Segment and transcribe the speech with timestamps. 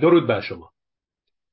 [0.00, 0.70] درود بر شما.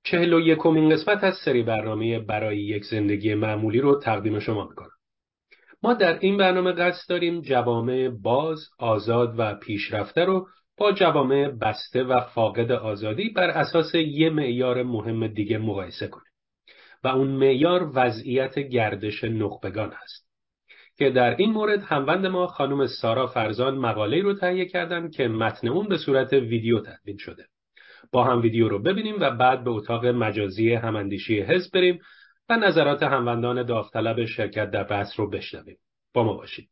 [0.03, 4.89] چهل و یکمین قسمت از سری برنامه برای یک زندگی معمولی رو تقدیم شما می‌کنم.
[5.83, 12.03] ما در این برنامه قصد داریم جوامع باز، آزاد و پیشرفته رو با جوامع بسته
[12.03, 16.31] و فاقد آزادی بر اساس یه معیار مهم دیگه مقایسه کنیم.
[17.03, 20.29] و اون معیار وضعیت گردش نخبگان هست.
[20.97, 25.67] که در این مورد هموند ما خانم سارا فرزان مقاله رو تهیه کردن که متن
[25.67, 27.45] اون به صورت ویدیو تدوین شده.
[28.13, 31.99] با هم ویدیو رو ببینیم و بعد به اتاق مجازی هماندیشی حزب بریم
[32.49, 35.77] و نظرات هموندان داوطلب شرکت در بحث رو بشنویم.
[36.13, 36.69] با ما باشید.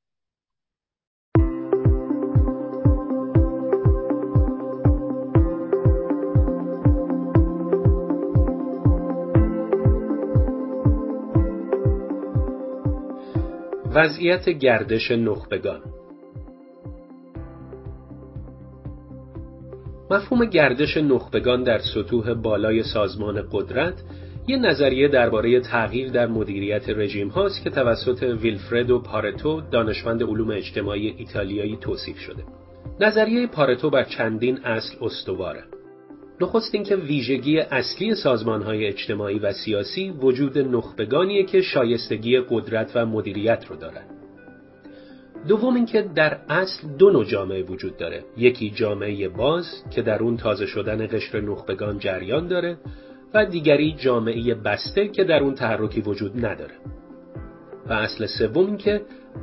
[13.96, 16.01] وضعیت گردش نخبگان
[20.12, 23.94] مفهوم گردش نخبگان در سطوح بالای سازمان قدرت
[24.48, 31.16] یه نظریه درباره تغییر در مدیریت رژیم هاست که توسط ویلفردو پارتو دانشمند علوم اجتماعی
[31.18, 32.44] ایتالیایی توصیف شده.
[33.00, 35.64] نظریه پارتو بر چندین اصل استواره.
[36.42, 38.14] نخست اینکه ویژگی اصلی
[38.46, 44.21] های اجتماعی و سیاسی وجود نخبگانیه که شایستگی قدرت و مدیریت رو دارند.
[45.48, 48.24] دوم اینکه در اصل دو نوع جامعه وجود داره.
[48.38, 52.78] یکی جامعه باز که در اون تازه شدن قشر نخبگان جریان داره
[53.34, 56.74] و دیگری جامعه بسته که در اون تحرکی وجود نداره.
[57.88, 59.02] و اصل سوم این که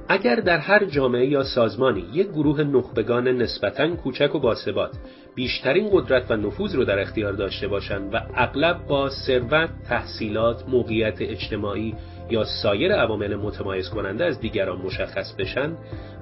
[0.08, 4.98] اگر در هر جامعه یا سازمانی یک گروه نخبگان نسبتاً کوچک و باثبات
[5.34, 11.16] بیشترین قدرت و نفوذ رو در اختیار داشته باشند و اغلب با ثروت، تحصیلات، موقعیت
[11.20, 11.94] اجتماعی
[12.30, 15.72] یا سایر عوامل متمایز کننده از دیگران مشخص بشن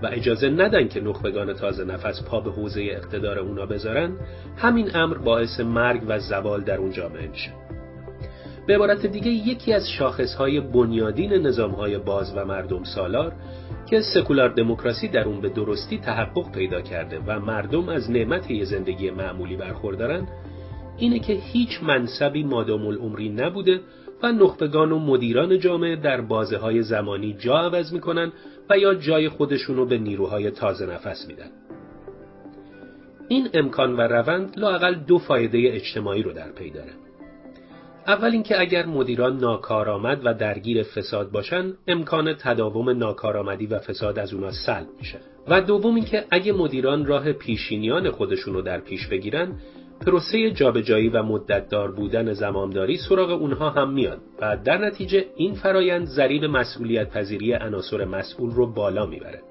[0.02, 4.16] و اجازه ندن که نخبگان تازه نفس پا به حوزه اقتدار اونا بذارن
[4.56, 7.50] همین امر باعث مرگ و زوال در اون جامعه میشه.
[8.66, 13.32] به عبارت دیگه یکی از شاخصهای بنیادین نظامهای باز و مردم سالار
[13.90, 18.64] که سکولار دموکراسی در اون به درستی تحقق پیدا کرده و مردم از نعمت یه
[18.64, 20.26] زندگی معمولی برخوردارن
[20.96, 23.80] اینه که هیچ منصبی مادام العمری نبوده
[24.22, 28.32] و نخبگان و مدیران جامعه در بازه های زمانی جا عوض می‌کنن
[28.70, 31.50] و یا جای خودشونو به نیروهای تازه نفس میدن.
[33.28, 36.92] این امکان و روند لاقل دو فایده اجتماعی رو در پی داره.
[38.06, 44.34] اول اینکه اگر مدیران ناکارآمد و درگیر فساد باشن امکان تداوم ناکارآمدی و فساد از
[44.34, 49.52] اونا سلب میشه و دوم اینکه اگه مدیران راه پیشینیان خودشونو در پیش بگیرن
[50.00, 56.06] پروسه جابجایی و مدتدار بودن زمامداری سراغ اونها هم میاد و در نتیجه این فرایند
[56.06, 59.42] ضریب مسئولیت پذیری عناصر مسئول رو بالا می‌بره.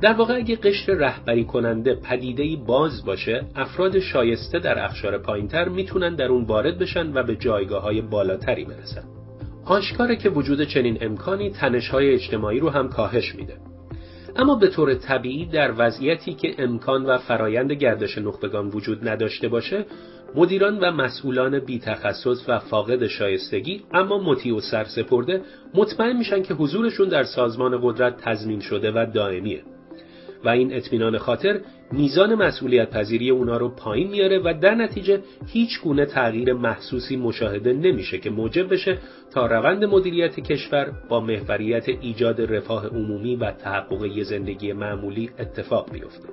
[0.00, 6.14] در واقع اگه قشر رهبری کننده پدیدهی باز باشه افراد شایسته در اخشار پایینتر می‌تونن
[6.14, 9.04] در اون وارد بشن و به جایگاه های بالاتری برسن.
[9.64, 13.56] آشکاره که وجود چنین امکانی تنشهای اجتماعی رو هم کاهش میده.
[14.38, 19.86] اما به طور طبیعی در وضعیتی که امکان و فرایند گردش نخبگان وجود نداشته باشه
[20.34, 25.42] مدیران و مسئولان بی تخصص و فاقد شایستگی اما مطیع و سرسپرده
[25.74, 29.62] مطمئن میشن که حضورشون در سازمان قدرت تضمین شده و دائمیه.
[30.46, 31.60] و این اطمینان خاطر
[31.92, 37.72] میزان مسئولیت پذیری اونا رو پایین میاره و در نتیجه هیچ گونه تغییر محسوسی مشاهده
[37.72, 38.98] نمیشه که موجب بشه
[39.32, 46.28] تا روند مدیریت کشور با محوریت ایجاد رفاه عمومی و تحقق زندگی معمولی اتفاق بیفته.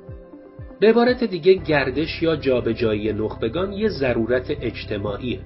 [0.80, 5.40] به عبارت دیگه گردش یا جابجایی نخبگان یه ضرورت اجتماعیه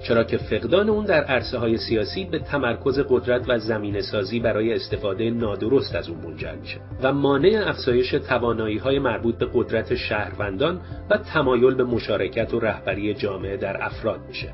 [0.00, 4.74] چرا که فقدان اون در عرصه های سیاسی به تمرکز قدرت و زمین سازی برای
[4.74, 10.80] استفاده نادرست از اون منجر میشه و مانع افزایش توانایی های مربوط به قدرت شهروندان
[11.10, 14.48] و تمایل به مشارکت و رهبری جامعه در افراد میشه.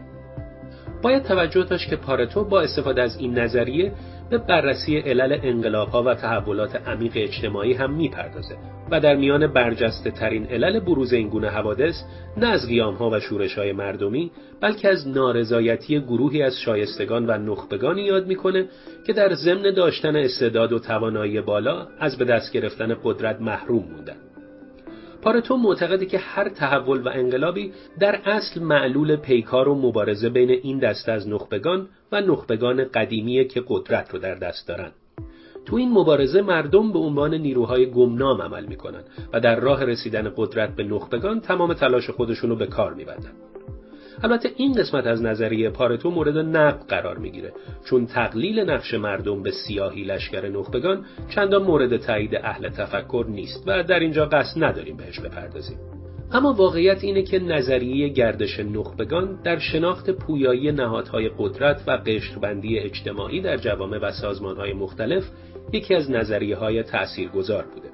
[1.02, 3.92] باید توجه داشت که پارتو با استفاده از این نظریه
[4.32, 8.56] به بررسی علل انقلابها و تحولات عمیق اجتماعی هم می‌پردازه
[8.90, 11.94] و در میان برجسته ترین علل بروز این گونه حوادث
[12.36, 12.60] نه از
[12.98, 14.30] ها و شورش های مردمی
[14.60, 18.66] بلکه از نارضایتی گروهی از شایستگان و نخبگانی یاد می‌کنه
[19.06, 24.31] که در ضمن داشتن استعداد و توانایی بالا از به دست گرفتن قدرت محروم موندن.
[25.22, 30.78] پارتو معتقده که هر تحول و انقلابی در اصل معلول پیکار و مبارزه بین این
[30.78, 34.90] دسته از نخبگان و نخبگان قدیمی که قدرت رو در دست دارن.
[35.66, 39.02] تو این مبارزه مردم به عنوان نیروهای گمنام عمل می‌کنن
[39.32, 43.32] و در راه رسیدن قدرت به نخبگان تمام تلاش خودشونو به کار میبندن.
[44.22, 47.52] البته این قسمت از نظریه پارتو مورد نقد قرار می‌گیره
[47.84, 51.04] چون تقلیل نقش مردم به سیاهی لشکر نخبگان
[51.34, 55.78] چندان مورد تایید اهل تفکر نیست و در اینجا قصد نداریم بهش بپردازیم
[56.32, 63.40] اما واقعیت اینه که نظریه گردش نخبگان در شناخت پویایی نهادهای قدرت و قشربندی اجتماعی
[63.40, 65.24] در جوامع و سازمانهای مختلف
[65.72, 67.91] یکی از نظریه های تأثیر گذار بوده.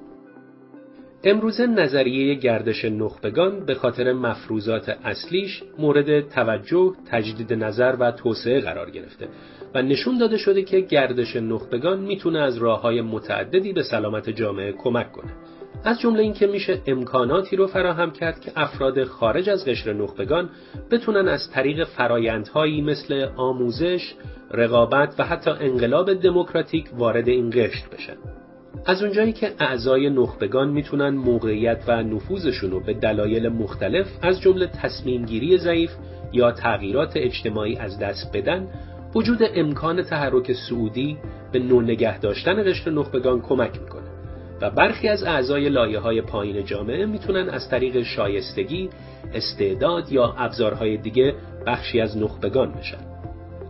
[1.25, 8.91] امروزه نظریه گردش نخبگان به خاطر مفروضات اصلیش مورد توجه، تجدید نظر و توسعه قرار
[8.91, 9.29] گرفته
[9.75, 14.73] و نشون داده شده که گردش نخبگان می‌تونه از راه های متعددی به سلامت جامعه
[14.73, 15.31] کمک کنه.
[15.85, 20.51] از جمله اینکه میشه امکاناتی رو فراهم کرد که افراد خارج از قشر نخبگان
[20.91, 24.15] بتونن از طریق فرایندهایی مثل آموزش،
[24.51, 28.17] رقابت و حتی انقلاب دموکراتیک وارد این قشر بشن.
[28.87, 34.67] از اونجایی که اعضای نخبگان می‌تونن موقعیت و نفوذشون رو به دلایل مختلف از جمله
[34.67, 35.91] تصمیم گیری ضعیف
[36.33, 38.69] یا تغییرات اجتماعی از دست بدن
[39.15, 41.19] وجود امکان تحرک سعودی
[41.53, 44.09] به نو نگه داشتن قشر نخبگان کمک می‌کنه
[44.61, 48.91] و برخی از اعضای لایه های پایین جامعه می‌تونن از طریق شایستگی،
[49.35, 51.35] استعداد یا ابزارهای دیگه
[51.67, 53.08] بخشی از نخبگان بشن.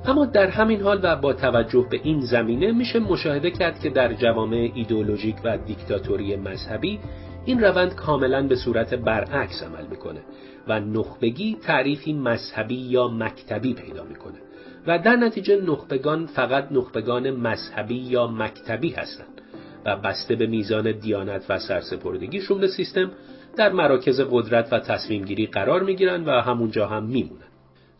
[0.04, 4.12] اما در همین حال و با توجه به این زمینه میشه مشاهده کرد که در
[4.12, 6.98] جوامع ایدئولوژیک و دیکتاتوری مذهبی
[7.44, 10.20] این روند کاملا به صورت برعکس عمل می‌کنه
[10.68, 14.38] و نخبگی تعریفی مذهبی یا مکتبی پیدا می‌کنه
[14.86, 19.40] و در نتیجه نخبگان فقط نخبگان مذهبی یا مکتبی هستند
[19.84, 23.10] و بسته به میزان دیانت و سرسپردگیشون به سیستم
[23.56, 27.47] در مراکز قدرت و تصمیم گیری قرار می‌گیرن و همونجا هم میمونن.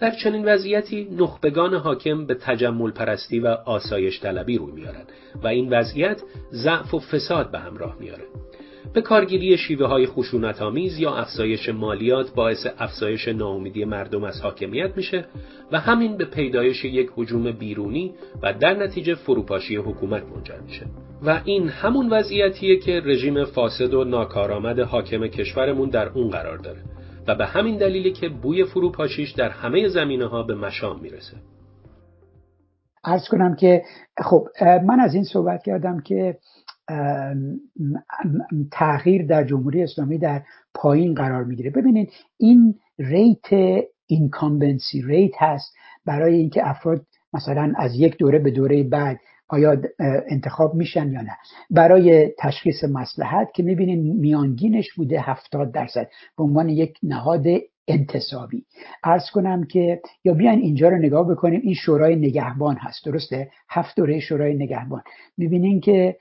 [0.00, 5.04] در چنین وضعیتی نخبگان حاکم به تجمل پرستی و آسایش طلبی روی میارن
[5.42, 6.22] و این وضعیت
[6.52, 8.24] ضعف و فساد به همراه میاره.
[8.92, 14.96] به کارگیری شیوه های خشونت آمیز یا افزایش مالیات باعث افزایش ناامیدی مردم از حاکمیت
[14.96, 15.24] میشه
[15.72, 20.86] و همین به پیدایش یک حجوم بیرونی و در نتیجه فروپاشی حکومت منجر میشه
[21.22, 26.80] و این همون وضعیتیه که رژیم فاسد و ناکارآمد حاکم کشورمون در اون قرار داره
[27.28, 31.36] و به همین دلیله که بوی فروپاشیش در همه زمینه ها به مشام می‌رسه.
[33.05, 33.82] عرض کنم که
[34.19, 36.38] خب من از این صحبت کردم که
[38.72, 40.43] تغییر در جمهوری اسلامی در
[40.74, 41.70] پایین قرار می‌گیره.
[41.70, 45.74] ببینید این rate incumbency rate هست
[46.06, 49.76] برای اینکه افراد مثلا از یک دوره به دوره بعد آیا
[50.31, 51.36] انتخاب میشن یا نه.
[51.70, 56.08] برای تشخیص مسلحت که می‌بینین میانگینش بوده هفتاد درصد.
[56.36, 57.44] به عنوان یک نهاد
[57.88, 58.64] انتصابی.
[59.05, 61.60] ارز کنم که یا بیاین اینجا رو نگاه بکنیم.
[61.64, 63.05] این شورای نگهبان هست.
[63.05, 65.02] درسته؟ هفت دوره شورای نگهبان.
[65.36, 66.17] می‌بینین که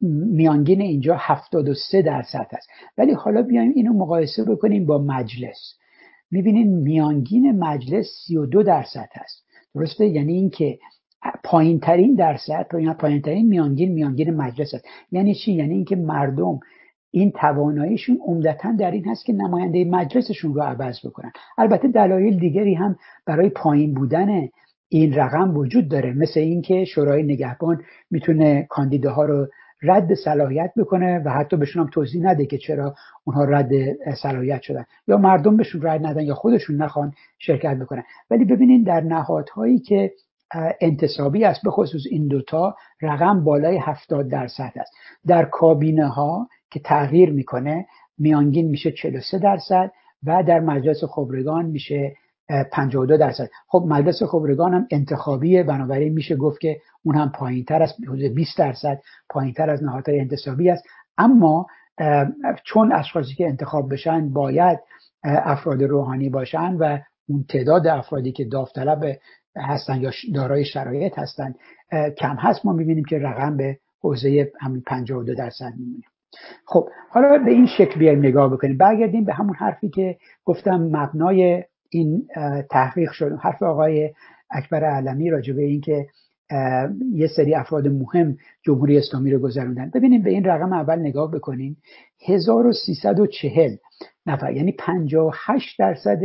[0.00, 2.68] میانگین اینجا هفتاد و سه درصد هست.
[2.98, 5.74] ولی حالا بیایم اینو مقایسه بکنیم با مجلس.
[6.30, 9.44] می‌بینین میانگین مجلس سی و دو درصد هست.
[9.74, 10.78] درسته؟ یعنی اینکه
[11.44, 12.66] پایین ترین درصد
[12.98, 16.60] پایین ترین میانگین میانگین مجلس است یعنی چی؟ یعنی اینکه مردم
[17.10, 21.32] این تواناییشون عمدتا در این هست که نماینده مجلسشون رو عوض بکنن.
[21.58, 24.48] البته دلایل دیگری هم برای پایین بودن
[24.88, 26.12] این رقم وجود داره.
[26.12, 29.46] مثل اینکه شورای نگهبان می‌تونه کاندیداها رو
[29.82, 33.70] رد صلاحیت بکنه و حتی بهشون هم توضیح نده که چرا اونها رد
[34.22, 34.84] صلاحیت شدن.
[35.08, 38.02] یا مردم بهشون رد ندن یا خودشون نخوان شرکت بکنن.
[38.30, 40.12] ولی ببینین در نهادهایی که
[40.80, 41.62] انتصابی است.
[41.64, 44.92] به خصوص این دوتا رقم بالای 70 درصد است.
[45.26, 47.86] در کابینه ها که تغییر می‌کنه
[48.18, 49.90] میانگین میشه 43 درصد
[50.26, 52.16] و در مجلس خبرگان میشه
[52.72, 53.48] 52 درصد.
[53.68, 55.62] خب مجلس خبرگان هم انتخابیه.
[55.62, 57.94] بنابراین میشه گفت که اون هم پایین تر است
[58.34, 60.84] 20 درصد پایین تر از نهادهای انتصابی است.
[61.18, 61.66] اما
[62.64, 64.78] چون اشخاصی که انتخاب بشن باید
[65.24, 69.16] افراد روحانی باشن و اون تعداد افرادی که داوطلب
[69.56, 71.54] هستن یا دارای شرایط هستن.
[72.18, 72.66] کم هست.
[72.66, 76.04] ما می‌بینیم که رقم به حوزه همین 52 درصد میمونه.
[76.66, 78.76] خب حالا به این شکل بیایم نگاه بکنیم.
[78.76, 82.28] برگردیم به همون حرفی که گفتم مبنای این
[82.70, 83.32] تحقیق شد.
[83.42, 84.10] حرف آقای
[84.50, 86.06] اکبر علمی راجع به این که
[87.12, 89.90] یه سری افراد مهم جمهوری اسلامی رو گذروندن.
[89.94, 91.76] ببینیم به این رقم اول نگاه بکنیم.
[92.26, 93.76] 1340
[94.26, 96.20] نفر یعنی 58 درصد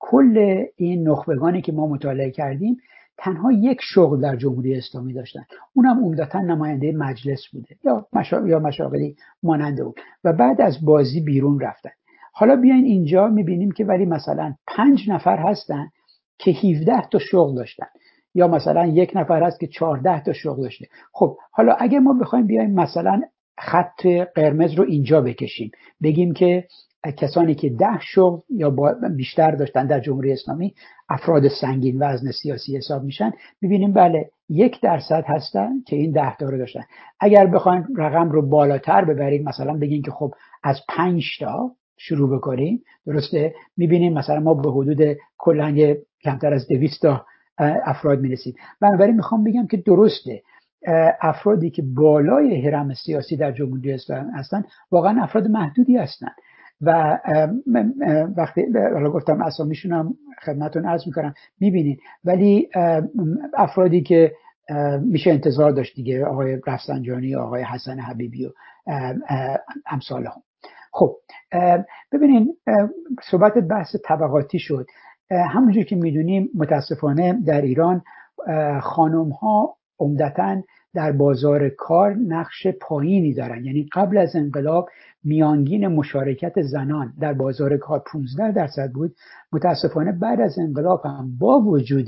[0.00, 2.76] کل این نخبگانی که ما مطالعه کردیم
[3.18, 5.42] تنها یک شغل در جمهوری اسلامی داشتن.
[5.74, 8.46] اونم عمدتا نماینده مجلس بوده یا مشا...
[8.46, 9.94] یا مشاغلی مانند اون.
[10.24, 11.90] و بعد از بازی بیرون رفتن.
[12.32, 15.88] حالا بیاین اینجا می‌بینیم که ولی مثلا پنج نفر هستن
[16.38, 17.86] که 17 تا شغل داشتن.
[18.34, 20.86] یا مثلا یک نفر هست که 14 تا شغل داشته.
[21.12, 23.22] خب حالا اگر ما بخوایم بیایم مثلا
[23.58, 25.70] خط قرمز رو اینجا بکشیم.
[26.02, 26.64] بگیم که
[27.16, 28.70] کسانی که ده شغل یا
[29.16, 30.74] بیشتر داشتن در جمهوری اسلامی
[31.08, 36.48] افراد سنگین وزن سیاسی حساب میشن می‌بینیم بله یک درصد هستن که این ده تا
[36.48, 36.82] رو داشتن.
[37.20, 42.82] اگر بخوایم رقم رو بالاتر ببریم مثلا بگیم که خب از پنج تا شروع بکنیم
[43.06, 47.26] درسته؟ می‌بینیم مثلا ما به حدود کلا کمتر از دویست تا
[47.84, 48.54] افراد می‌رسیم.
[48.80, 50.42] بنابراین می‌خوام بگم که درسته.
[51.20, 56.34] افرادی که بالای حرم سیاسی در جمهوری اسلامی هستن واقعا افراد محدودی هستند
[56.80, 57.18] و
[58.36, 61.34] وقتی حالا گفتم اسامیشون هم خدمتون عرض می‌کنم.
[61.60, 62.68] می‌بینین ولی
[63.54, 64.32] افرادی که
[65.00, 68.50] میشه انتظار داشت دیگه آقای رفسنجانی آقای حسن حبیبی و
[69.90, 70.42] امثال هم
[70.92, 71.16] خب
[72.12, 72.56] ببینین
[73.22, 74.86] صحبت بحث طبقاتی شد.
[75.30, 78.02] همونجور که می‌دونیم متاسفانه در ایران
[78.82, 80.62] خانم ها عمدتا
[80.94, 83.64] در بازار کار نقش پایینی دارن.
[83.64, 84.88] یعنی قبل از انقلاب
[85.24, 89.14] میانگین مشارکت زنان در بازار کار 15 درصد بود.
[89.52, 92.06] متاسفانه بعد از انقلاب هم با وجود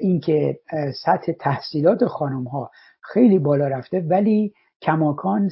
[0.00, 0.58] اینکه
[1.04, 5.50] سطح تحصیلات خانم ها خیلی بالا رفته ولی کماکان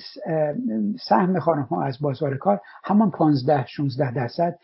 [1.09, 4.59] سهم خانم ها از بازار کار همان 15 16 درصد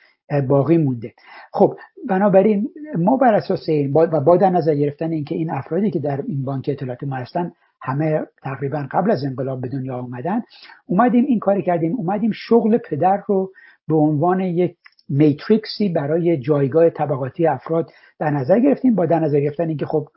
[0.48, 1.12] باقی مونده.
[1.52, 1.76] خب
[2.08, 2.68] بنابراین
[2.98, 6.44] ما بر اساس این و با در نظر گرفتن اینکه این افرادی که در این
[6.44, 10.42] بانک اطلاعات ما هستن همه تقریبا قبل از انقلاب به دنیا آمدن
[10.86, 13.52] اومدیم این کاری کردیم اومدیم شغل پدر رو
[13.88, 14.76] به عنوان یک
[15.08, 18.94] میتریکسی برای جایگاه طبقاتی افراد در نظر گرفتیم.
[18.94, 20.08] با در نظر گرفتن اینکه خب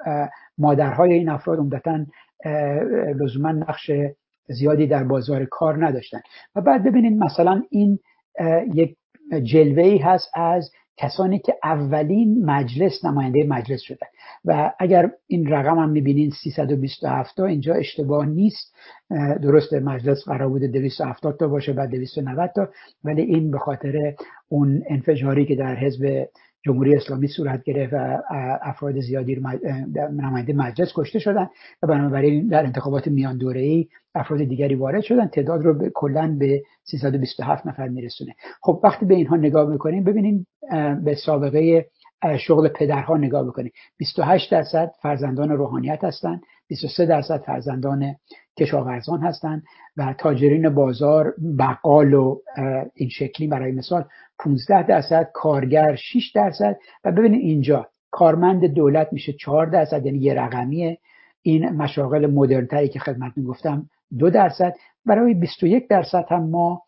[0.57, 2.05] مادرهای این افراد عمدتا
[3.19, 3.91] لزوما نقش
[4.47, 6.19] زیادی در بازار کار نداشتن.
[6.55, 7.99] و بعد ببینید مثلا این
[8.73, 8.97] یک
[9.43, 14.07] جلوه ای هست از کسانی که اولین مجلس نماینده مجلس شدن.
[14.45, 18.75] و اگر این رقم هم می‌بینین 327 تا اینجا اشتباه نیست.
[19.41, 22.69] درست مجلس قرار بوده 270 تا باشه بعد 290 تا.
[23.03, 24.15] ولی این به خاطر
[24.49, 26.27] اون انفجاری که در حزب
[26.65, 28.21] جمهوری اسلامی صورت گرفت و
[28.61, 29.41] افراد زیادی
[29.95, 31.49] نماینده مجلس کشته شدن
[31.83, 35.27] و بنابراین در انتخابات میان دوره ای افراد دیگری وارد شدن.
[35.27, 38.35] تعداد رو کلا به 327 نفر میرسونه.
[38.61, 40.47] خب وقتی به اینها نگاه می‌کنیم ببینیم
[41.03, 41.85] به سابقه
[42.39, 48.15] شغل پدرها نگاه بکنیم 28 درصد فرزندان روحانیت هستند 23 درصد فرزندان
[48.59, 49.63] کشاورزان هستند
[49.97, 52.39] و تاجرین بازار بقال و
[52.95, 54.05] این شکلی برای مثال
[54.39, 60.33] 15 درصد کارگر 6 درصد و ببینید اینجا کارمند دولت میشه 4 درصد یعنی یه
[60.33, 60.97] رقمیه.
[61.41, 64.73] این مشاغل مدرنتری که خدمت می‌گفتم دو درصد.
[65.05, 66.81] برای 21 درصد هم ما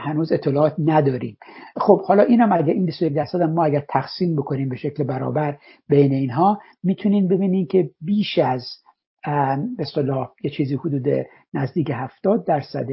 [0.00, 1.36] هنوز اطلاعات نداریم.
[1.76, 5.58] خب حالا اینم اگر این 21 درصد هم ما اگر تقسیم بکنیم به شکل برابر
[5.88, 8.62] بین اینها می‌تونین ببینین که بیش از
[9.26, 12.88] به اصطلاح یه چیزی حدود نزدیک 70 درصد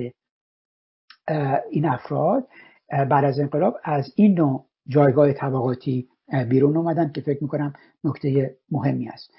[1.71, 2.47] این افراد
[2.89, 6.07] بعد از انقلاب از این نوع جایگاه طبقاتی
[6.49, 7.73] بیرون اومدن که فکر می‌کنم
[8.03, 9.33] نکته مهمی است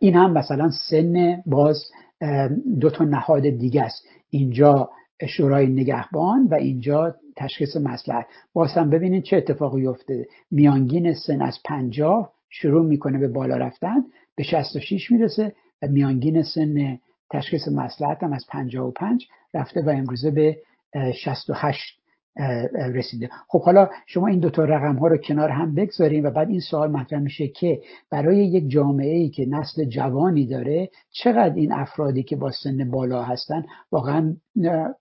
[0.00, 1.90] این هم مثلا سن باز
[2.80, 4.06] دو تا نهاد دیگه است.
[4.30, 4.90] اینجا
[5.28, 8.26] شورای نگهبان و اینجا تشخیص مسلحت.
[8.52, 10.26] باز هم ببینید چه اتفاقی افتاده.
[10.50, 14.04] میانگین سن از پنجاه شروع می‌کنه به بالا رفتن
[14.36, 15.52] به 66 می‌رسه.
[15.82, 16.98] و میانگین سن
[17.30, 20.56] تشخیص مسلحت هم از 55 رفته و امروزه به
[21.14, 22.00] 68
[22.94, 23.30] رسیده.
[23.48, 26.90] خب حالا شما این دوتا رقم ها رو کنار هم بگذاریم و بعد این سوال
[26.90, 32.36] مطرح میشه که برای یک جامعه ای که نسل جوانی داره چقدر این افرادی که
[32.36, 34.36] با سن بالا هستن واقعا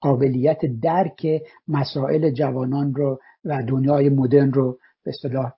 [0.02, 1.28] قابلیت درک
[1.68, 5.54] مسائل جوانان رو و دنیای مدرن رو به اصطلاح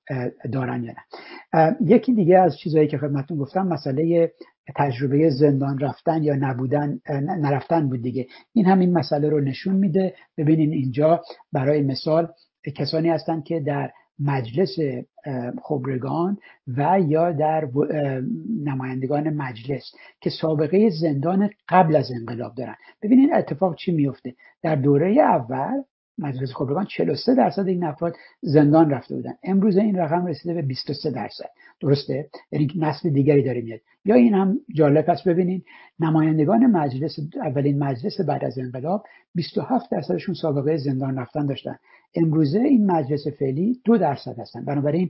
[0.51, 1.75] دارن یا نه.
[1.81, 4.31] یکی دیگه از چیزهایی که خدمتتون گفتم مسئله
[4.75, 6.99] تجربه زندان رفتن یا نبودن
[7.39, 8.27] نرفتن بود دیگه.
[8.53, 10.13] این همین مسئله رو نشون میده.
[10.37, 11.21] ببینین اینجا
[11.53, 12.27] برای مثال
[12.75, 14.75] کسانی هستند که در مجلس
[15.63, 16.37] خبرگان
[16.67, 17.67] و یا در
[18.63, 22.75] نمایندگان مجلس که سابقه زندان قبل از انقلاب دارن.
[23.01, 24.33] ببینین اتفاق چی میفته.
[24.63, 25.83] در دوره اول
[26.17, 29.33] مجلس خبرگان 43 درصد این افراد زندان رفته بودن.
[29.43, 31.49] امروز این رقم رسیده به 23 درصد.
[31.81, 33.79] درسته؟ یعنی نسل دیگری داره میاد.
[34.05, 35.63] یا این هم جالب است ببینین
[35.99, 39.03] نمایندگان مجلس اولین مجلس بعد از انقلاب
[39.35, 41.75] 27 درصدشون سابقه زندان رفتن داشتن.
[42.15, 44.65] امروزه این مجلس فعلی دو درصد هستن.
[44.65, 45.09] بنابراین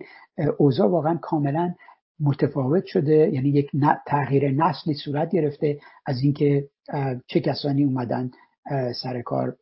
[0.57, 1.73] اوضاع واقعا کاملا
[2.19, 3.29] متفاوت شده.
[3.33, 3.69] یعنی یک
[4.07, 6.67] تغییر نسلی صورت گرفته از اینکه
[7.27, 8.31] چه کسانی اومدن
[9.03, 9.55] سر کار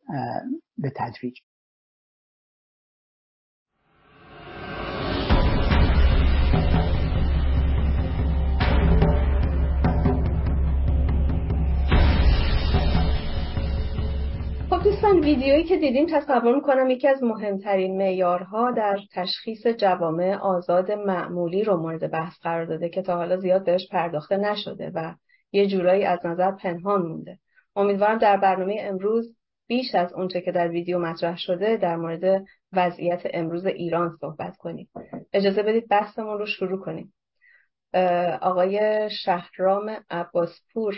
[0.78, 1.38] به تدریج.
[14.70, 20.92] خب دوستان ویدیویی که دیدیم تصور می‌کنم یکی از مهمترین معیارها در تشخیص جوامع آزاد
[20.92, 25.14] معمولی رو مورد بحث قرار داده که تا حالا زیاد بهش پرداخته نشده و
[25.52, 27.38] یه جورایی از نظر پنهان مونده.
[27.76, 33.22] امیدوارم در برنامه امروز بیش از اونچه که در ویدیو مطرح شده در مورد وضعیت
[33.24, 34.88] امروز ایران صحبت کنیم.
[35.32, 37.14] اجازه بدید بحثمون رو شروع کنیم.
[38.40, 40.96] آقای شهرام عباسپور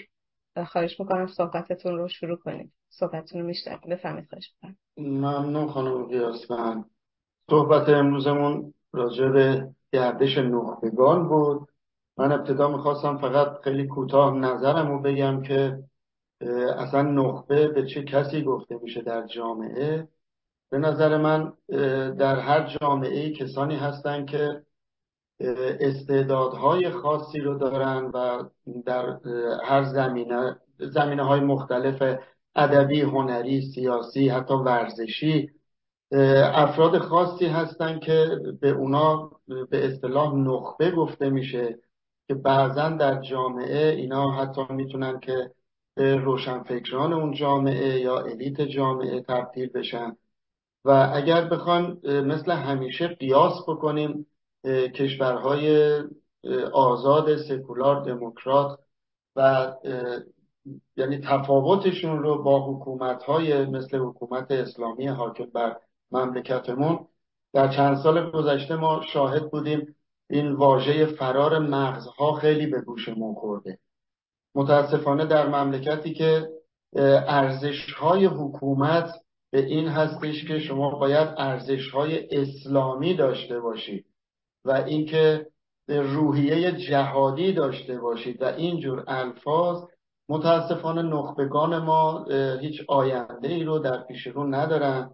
[0.66, 2.72] خواهش می‌کنم صحبتتون رو شروع کنید.
[2.88, 4.76] صحبتتون رو میشنویم بفهمید خواهش می‌کنم.
[4.96, 6.84] ممنون خانم قیاسفند
[7.50, 11.68] صحبت امروزمون راجع به گردش نخبگان بود.
[12.16, 15.78] من ابتدا می‌خواستم فقط خیلی کوتاه نظرم رو بگم که
[16.76, 20.08] اصلا نخبه به چه کسی گفته میشه در جامعه؟
[20.70, 21.52] به نظر من
[22.14, 24.62] در هر جامعه کسانی هستند که
[25.80, 28.44] استعدادهای خاصی رو دارن و
[28.86, 29.18] در
[29.64, 32.18] هر زمینه زمینه های مختلف
[32.54, 35.50] ادبی، هنری، سیاسی، حتی ورزشی
[36.52, 39.30] افراد خاصی هستند که به اونا
[39.70, 41.78] به اصطلاح نخبه گفته میشه
[42.28, 45.50] که بعضا در جامعه اینا حتی می‌تونن که
[45.96, 50.16] روشنفکران اون جامعه یا الیت جامعه تبدیل بشن.
[50.84, 54.26] و اگر بخوان مثل همیشه قیاس بکنیم
[54.94, 56.00] کشورهای
[56.72, 58.78] آزاد سکولار دموکرات
[59.36, 59.72] و
[60.96, 65.76] یعنی تفاوتشون رو با حکومتهای مثل حکومت اسلامی حاکم بر
[66.10, 67.06] مملکتمون
[67.52, 69.96] در چند سال گذشته ما شاهد بودیم
[70.30, 73.78] این واژه فرار مغزها خیلی به گوشمون خورده.
[74.56, 76.48] متاسفانه در مملکتی که
[77.28, 79.10] ارزش های حکومت
[79.50, 84.06] به این هستش که شما باید ارزش های اسلامی داشته باشید
[84.64, 85.46] و اینکه
[85.88, 89.82] روحیه جهادی داشته باشید و اینجور الفاظ
[90.28, 92.24] متاسفانه نخبگان ما
[92.60, 95.10] هیچ آینده ای رو در پیش رو ندارن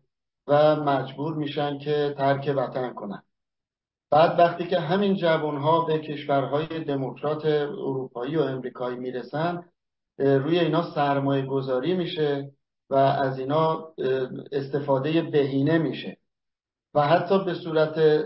[0.47, 3.23] و مجبور میشن که ترک وطن کنن.
[4.13, 9.65] بعد وقتی که همین جوانها به کشورهای دموکرات اروپایی و امریکایی می‌رسن
[10.19, 12.51] روی اینا سرمایه گذاری میشه
[12.91, 13.95] و از اینا
[14.53, 16.17] استفاده بهینه میشه.
[16.95, 18.25] و حتی به صورت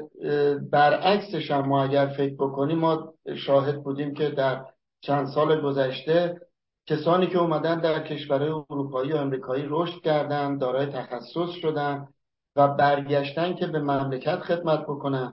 [0.70, 4.64] برعکسش هم ما اگر فکر بکنیم ما شاهد بودیم که در
[5.00, 6.40] چند سال گذشته
[6.86, 12.08] کسانی که اومدن در کشورهای اروپایی و امریکایی رشد کردن دارای تخصص شدن
[12.56, 15.32] و برگشتن که به مملکت خدمت بکنن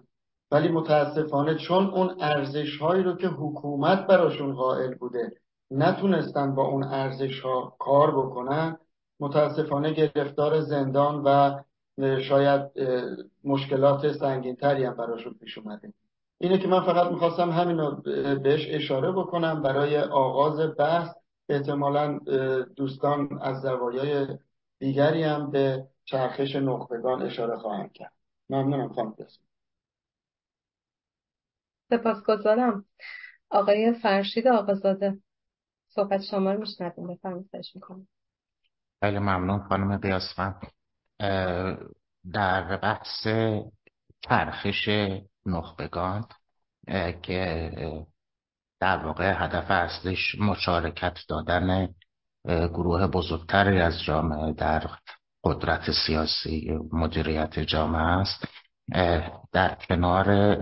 [0.53, 5.31] ولی متاسفانه چون اون ارزش هایی رو که حکومت براشون قائل بوده
[5.71, 8.77] نتونستن با اون ارزش ها کار بکنن
[9.19, 11.59] متاسفانه گرفتار زندان و
[12.21, 12.61] شاید
[13.43, 15.93] مشکلات سنگینتری هم براشون پیش اومده.
[16.37, 18.01] اینه که من فقط می‌خواستم همین رو
[18.39, 19.61] بهش اشاره بکنم.
[19.61, 21.09] برای آغاز بحث
[21.49, 22.19] احتمالا
[22.75, 24.27] دوستان از زوایای
[24.79, 28.13] دیگری هم به چرخش نخبگان اشاره خواهم کرد.
[28.49, 29.15] ممنونم خانم
[31.97, 32.85] سپاسگزارم.
[33.49, 35.17] آقای فرشید آقازاده
[35.87, 37.07] صحبت شما رو میشنویم.
[37.07, 38.07] بفرمایید می‌کنم.
[39.03, 40.61] خیلی ممنون خانم قیاسفند
[42.33, 43.27] در بحث
[44.21, 44.89] چرخش
[45.45, 46.25] نخبگان
[47.21, 47.71] که
[48.79, 51.89] در واقع هدف اصلیش مشارکت دادن
[52.45, 54.89] گروه بزرگتری از جامعه در
[55.43, 58.47] قدرت سیاسی مدیریت جامعه است.
[59.51, 60.57] در کنار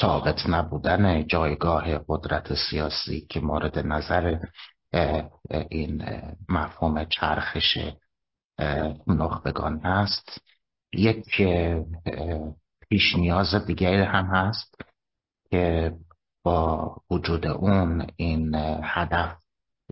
[0.00, 4.38] ثابت نبودن جایگاه قدرت سیاسی که مورد نظر
[5.70, 6.04] این
[6.48, 7.78] مفهوم چرخش
[9.06, 10.40] نخبگان است
[10.92, 11.42] یک
[12.88, 14.74] پیش نیاز دیگری هم هست
[15.50, 15.92] که
[16.42, 19.36] با وجود اون این هدف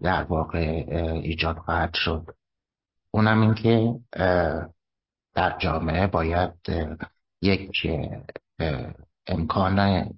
[0.02, 0.84] در واقع
[1.22, 2.26] ایجاد خواهد شد.
[3.10, 3.94] اونم این که
[5.34, 6.54] در جامعه باید
[7.42, 7.70] یک
[9.26, 10.08] امکان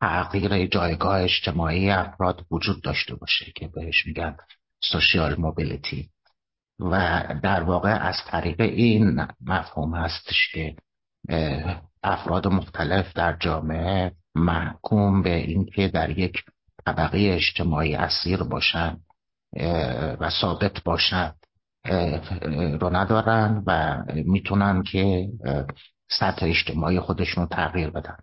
[0.00, 4.36] تغییر جایگاه اجتماعی افراد وجود داشته باشه که بهش میگن
[4.82, 6.10] سوشیال موبیلیتی.
[6.80, 10.76] و در واقع از طریق این مفهوم هستش که
[12.02, 16.44] افراد مختلف در جامعه محکوم به اینکه در یک
[16.86, 18.96] طبقه اجتماعی اسیر باشن
[20.20, 21.32] و ثابت باشن
[22.80, 25.28] رو ندارن و می‌تونن که
[26.10, 28.16] سطح اجتماعی خودشون رو تغییر بدن.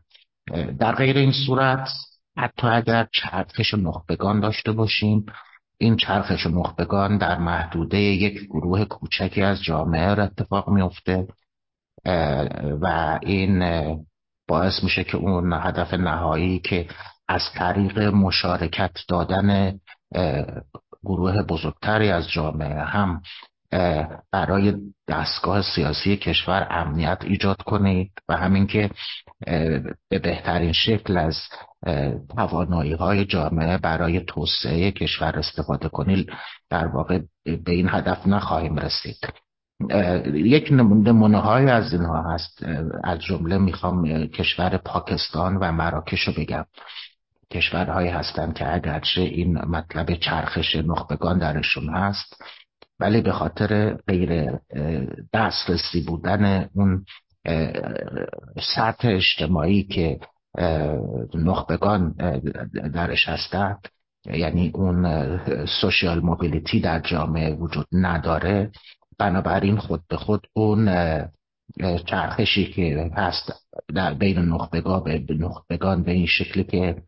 [0.80, 1.90] در غیر این صورت
[2.38, 5.26] حتی اگر چرخش نخبگان داشته باشیم
[5.78, 11.28] این چرخش نخبگان در محدوده یک گروه کوچکی از جامعه اتفاق میفته
[12.82, 13.64] و این
[14.48, 16.88] باعث میشه که اون هدف نهایی که
[17.28, 19.80] از طریق مشارکت دادن
[21.04, 23.22] گروه بزرگتری از جامعه هم
[24.32, 24.74] برای
[25.08, 28.90] دستگاه سیاسی کشور امنیت ایجاد کنید و همین که
[30.10, 31.36] به بهترین شکل از
[32.36, 36.30] توانایی های جامعه برای توسعه کشور استفاده کنید
[36.70, 39.18] در واقع به این هدف نخواهیم رسید.
[40.34, 42.66] یک نمونه های از اینها هست.
[43.04, 46.66] از جمله می‌خوام کشور پاکستان و مراکش رو بگم.
[47.52, 52.44] کشورهایی هستند که اگرچه این مطلب چرخش نخبگان درشون هست
[53.00, 54.60] ولی به خاطر غیر
[55.34, 57.06] دسترسی بودن اون
[58.76, 60.20] سطح اجتماعی که
[61.34, 62.12] نخبگان
[62.94, 63.88] درش هستند
[64.26, 65.40] یعنی اون
[65.82, 68.72] سوشیال موبیلیتی در جامعه وجود نداره
[69.20, 70.90] بنابراین خود به خود اون
[72.06, 73.54] چرخشی که هست
[73.96, 77.04] در بین نخبگان به نخبگان به این شکلی که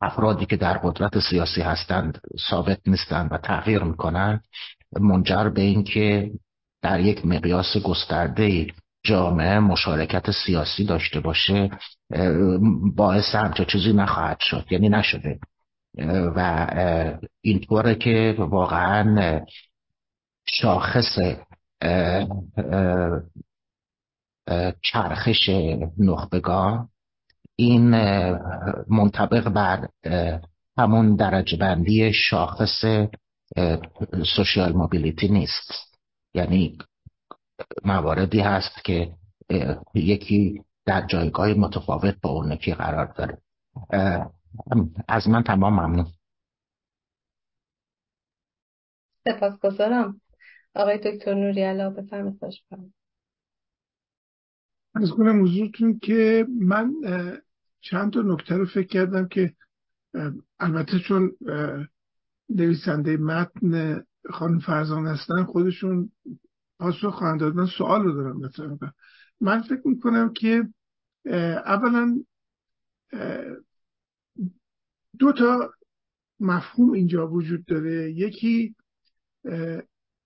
[0.00, 4.44] افرادی که در قدرت سیاسی هستند ثابت نیستند و تغییر می‌کنند
[5.00, 6.30] منجر به اینکه
[6.82, 8.66] در یک مقیاس گسترده
[9.04, 11.70] جامعه مشارکت سیاسی داشته باشه
[12.96, 15.38] باعث همچه چیزی نخواهد شد یعنی نشده.
[16.36, 16.66] و
[17.40, 19.40] اینطوره که واقعا
[20.48, 21.18] شاخص
[24.82, 25.50] چرخش
[25.98, 26.88] نخبگان
[27.60, 27.90] این
[28.88, 29.88] منطبق بر
[30.78, 32.84] همون درجه بندی شاخص
[34.36, 35.98] سوشیال موبیلیتی نیست.
[36.34, 36.78] یعنی
[37.84, 39.12] مواردی هست که
[39.94, 43.38] یکی در جایگاه متفاوت با اون یکی قرار داره.
[45.08, 46.06] از من تمام ممنون.
[49.24, 50.20] سپاسگزارم.
[50.74, 52.44] آقای دکتر نوری علا بفرمایید
[54.94, 56.92] از کنم حضورتون که من
[57.80, 59.54] چند تا نکته رو فکر کردم که
[60.60, 61.32] البته چون
[62.48, 66.12] نویسنده متن خانم فرزان هستن خودشون
[66.78, 68.78] پاسخ خواهند دادن سوال رو دارم مثلا
[69.40, 70.68] من فکر می‌کنم که
[71.66, 72.24] اولا
[75.18, 75.70] دو تا
[76.40, 78.12] مفهوم اینجا وجود داره.
[78.12, 78.74] یکی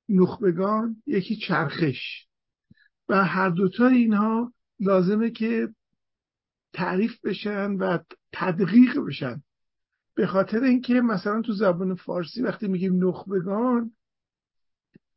[0.09, 2.27] نخبگان یکی چرخش.
[3.09, 5.69] و هر دوتا اینها لازمه که
[6.75, 7.99] تعریف بشن و
[8.33, 9.43] تدقیق بشن.
[10.15, 13.91] به خاطر اینکه مثلا تو زبان فارسی وقتی میگیم نخبگان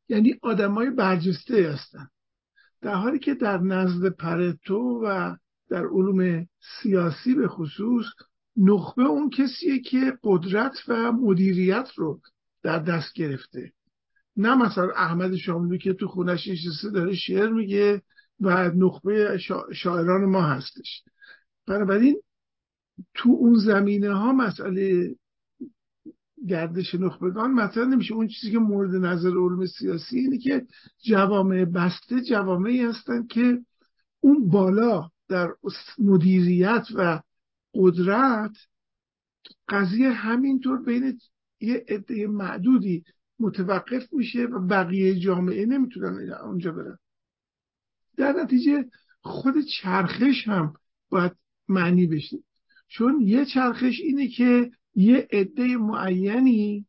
[0.10, 2.10] یعنی آدمای برجسته هستن.
[2.82, 5.36] در حالی که در نزد پرتو و
[5.70, 6.48] در علوم
[6.82, 8.06] سیاسی به خصوص
[8.58, 12.22] نخبه اون کسیه که قدرت و مدیریت رو
[12.64, 13.74] در دست گرفته.
[14.38, 18.02] نه مثلا احمد شاملو که تو خونش نشسته داره شعر میگه
[18.40, 19.38] و نخبه
[19.74, 21.04] شاعران ما هستش.
[21.68, 22.22] بنابراین
[23.14, 25.16] تو اون زمینه ها مسئله
[26.48, 28.14] گردش نخبگان مطرح نمیشه.
[28.14, 30.66] اون چیزی که مورد نظر علوم سیاسی اینه که
[31.06, 33.60] جوامع بسته جوامعی هستن که
[34.20, 35.50] اون بالا در
[36.00, 37.22] مدیریت و
[37.74, 38.52] قدرت
[39.70, 41.20] قضیه همینطور بین
[41.60, 43.04] یه عده معدودی
[43.40, 46.98] متوقف میشه و بقیه جامعه نمی‌تونن اونجا برن.
[48.18, 48.86] در نتیجه
[49.22, 50.74] خود چرخش هم
[51.10, 51.32] باید
[51.70, 52.38] معنی بشه.
[52.88, 56.86] چون یه چرخش اینه که یه عده معینی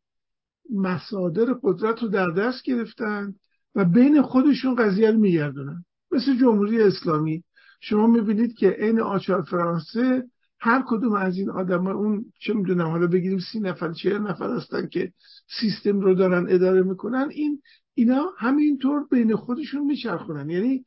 [0.75, 3.35] مصادر قدرت رو در دست گرفتن
[3.75, 5.85] و بین خودشون قضیه رو میگردونن.
[6.11, 7.45] مثل جمهوری اسلامی.
[7.81, 10.25] شما می‌بینید که عین آچار فرانسه
[10.61, 14.89] هر کدوم از این آدم اون چه می‌دونم حالا بگیریم سی نفر چه نفر هستن
[14.89, 15.13] که
[15.61, 17.63] سیستم رو دارن اداره می‌کنن این
[17.95, 20.51] اینا همینطور بین خودشون میچرخونن.
[20.51, 20.85] یعنی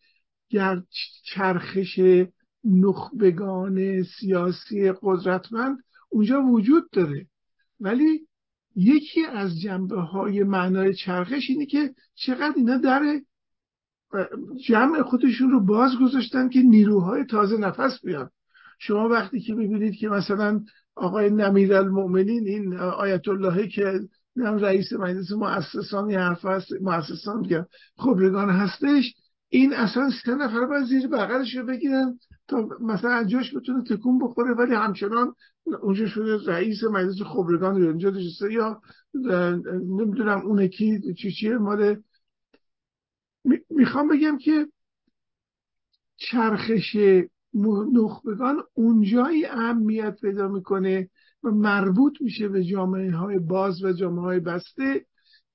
[1.23, 1.99] چرخش
[2.65, 5.77] نخبگان سیاسی قدرتمند
[6.09, 7.27] اونجا وجود داره.
[7.79, 8.27] ولی
[8.75, 13.21] یکی از جنبه های معنای چرخش اینه که چقدر اینا در
[14.67, 18.29] جمع خودشون رو باز گذاشتن که نیروهای تازه نفس بیان.
[18.79, 20.61] شما وقتی که می‌بینید که مثلا
[20.95, 23.99] آقای نمیر المؤمنین این آیت اللهی که
[24.35, 27.65] رئیس مجلس مؤسسان حرف هست مؤسسان
[27.97, 29.13] خبرگان هستش
[29.49, 32.19] این اصلا سه نفر باید زیر بغلش رو بگیرن
[32.51, 35.35] تا مثلا جاش بتونه تکون بخوره ولی همچنان
[35.81, 38.81] اونجا شده رئیس مجلس خبرگان اونجا داشته یا
[39.89, 42.03] نمی‌دونم اون کی چی چیه مال
[43.69, 44.67] می‌خوام بگم که
[46.17, 46.97] چرخش
[47.93, 51.09] نخبگان اونجایی اهمیت پیدا می‌کنه
[51.43, 55.05] و مربوط میشه به جامعه های باز و جامعه های بسته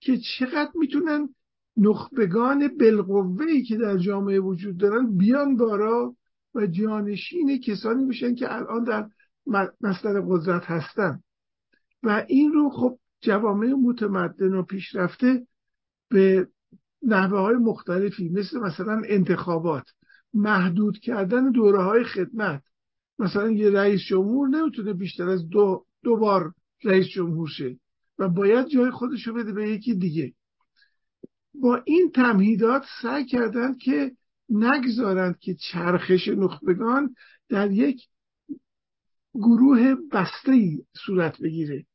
[0.00, 1.34] که چقدر می‌تونن
[1.76, 6.16] نخبگان بالقوه که در جامعه وجود دارن بیان بارا
[6.56, 9.08] و جانشین کسانی میشن که الان در
[9.80, 11.22] مصدر قدرت هستن.
[12.02, 15.46] و این رو خب جوامع متمدن و پیشرفته
[16.08, 16.48] به
[17.02, 19.84] نحوه های مختلفی مثل مثلا انتخابات
[20.34, 22.62] محدود کردن دوره های خدمت.
[23.18, 27.78] مثلا یه رئیس جمهور نمی‌تونه بیشتر از دو, دو بار رئیس جمهور شه
[28.18, 30.32] و باید جای خودشو بده به یکی دیگه.
[31.54, 34.12] با این تمهیدات سعی کردند که
[34.50, 37.14] نگذارند که چرخش نخبگان
[37.48, 38.06] در یک
[39.34, 41.86] گروه بسته صورت بگیره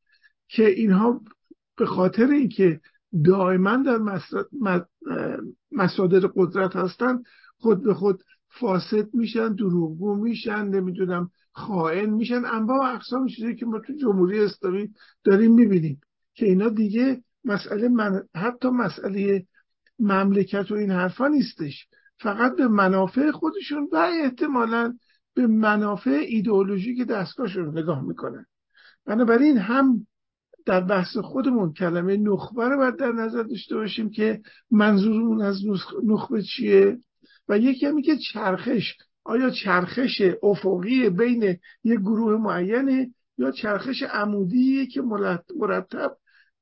[0.47, 1.21] که اینها
[1.77, 2.81] به خاطر اینکه
[3.25, 3.99] دائما در
[5.71, 7.23] مصادر قدرت هستند
[7.57, 12.45] خود به خود فاسد میشن دروغگو میشن نمی‌دونم خائن میشن.
[12.45, 14.89] انواع و اقسام چیزی که ما تو جمهوری اسلامی
[15.23, 16.01] داریم می‌بینیم
[16.33, 19.45] که اینا دیگه مسئله من حتی مسئله
[19.99, 21.87] مملکت و این حرفا نیستش.
[22.21, 24.97] فقط به منافع خودشون و احتمالا
[25.33, 28.45] به منافع ایدئولوژی که دستگاهشون نگاه می‌کنن.
[29.05, 30.07] بنابراین هم
[30.65, 35.61] در بحث خودمون کلمه نخبه رو باید در نظر داشته باشیم که منظورمون از
[36.03, 36.99] نخبه چیه
[37.49, 41.43] و یکی هم که چرخش آیا چرخش افقی بین
[41.83, 45.01] یک گروه معینه یا چرخش عمودی که
[45.59, 46.17] مرتب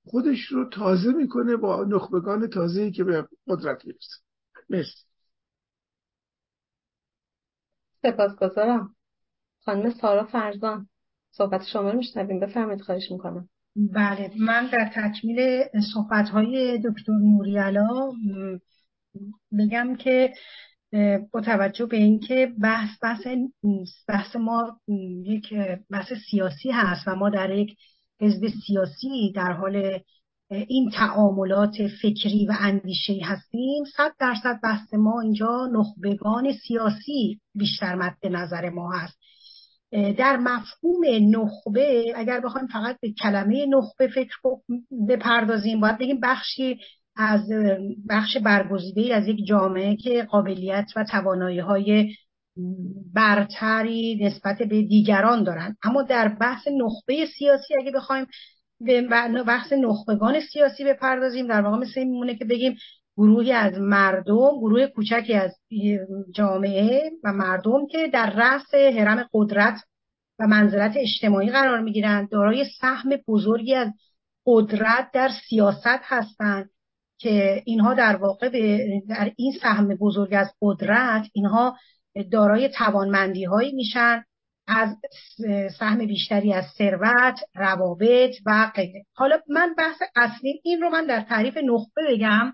[0.06, 4.16] خودش رو تازه می‌کنه با نخبگان تازه که به قدرت می‌رسه.
[4.70, 5.09] مرسی.
[8.02, 8.96] سپاسگزارم.
[9.66, 10.88] خانم سارا فرزان
[11.32, 12.40] صحبت شما رو میشنویم.
[12.40, 13.50] بفرمایید خواهش می‌کنم.
[13.76, 18.12] بله من در تکمیل صحبت های دکتر نوریالا
[19.60, 20.34] بگم که
[21.32, 23.28] با توجه به اینکه بحث بحث
[24.08, 24.80] بحث ما
[25.26, 25.54] یک
[25.90, 27.78] بحث سیاسی هست و ما در یک
[28.22, 30.00] حزب سیاسی در حال
[30.50, 38.18] این تعاملات فکری و اندیشه هستیم صد درصد بحث ما اینجا نخبگان سیاسی بیشتر مد
[38.24, 39.18] نظر ما هست.
[39.92, 44.36] در مفهوم نخبه اگر بخوایم فقط به کلمه نخبه فکر
[45.10, 46.80] بپردازیم باید بگیم بخشی
[47.16, 47.42] از
[48.10, 52.16] بخش برگزیده از یک جامعه که قابلیت و توانایی های
[53.14, 58.26] برتری نسبت به دیگران دارند اما در بحث نخبه سیاسی اگه بخوایم
[58.82, 59.02] به
[59.48, 61.48] بحث نخبگان سیاسی بپردازیم.
[61.48, 62.78] در واقع مثل این میمونه که بگیم
[63.18, 65.56] گروهی از مردم گروه کوچکی از
[66.32, 69.80] جامعه و مردم که در رأس حرم قدرت
[70.40, 72.30] و منزلت اجتماعی قرار می‌گیرند.
[72.30, 73.88] دارای سهم بزرگی از
[74.46, 76.70] قدرت در سیاست هستند
[77.18, 78.50] که اینها در واقع
[79.10, 81.78] در این سهم بزرگ از قدرت اینها
[82.32, 84.24] دارای توانمندی هایی میشن
[84.70, 84.96] از
[85.80, 89.06] سهم بیشتری از ثروت روابط و غیره.
[89.14, 92.54] حالا من بحث اصلی این رو من در تعریف نخبه بگم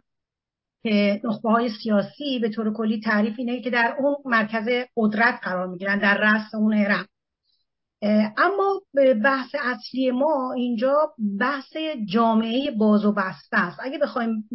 [0.84, 5.68] که نخبه های سیاسی به طور کلی تعریف اینه که در اون مرکز قدرت قرار
[5.68, 7.08] می‌گیرن در رأس اون هرم
[8.38, 8.82] اما
[9.24, 13.80] بحث اصلی ما اینجا بحث جامعه باز و بسته است.
[13.84, 14.46] اگه بخوایم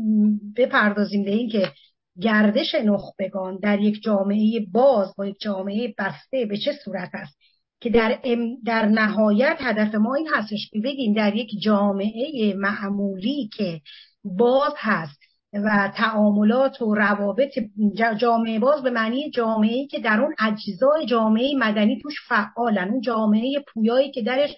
[0.57, 1.73] بپردازیم به اینکه
[2.21, 7.37] گردش نخبگان در یک جامعه باز با یک جامعه بسته به چه صورت است؟
[7.81, 8.19] که در,
[8.65, 13.81] در نهایت هدف ما این هستش که بگیم در یک جامعه معمولی که
[14.25, 15.21] باز هست
[15.53, 17.59] و تعاملات و روابط
[18.21, 22.89] جامعه باز به معنی جامعه که در اون اجزای جامعه مدنی توش فعالن.
[22.89, 24.51] اون جامعه پویایی که درش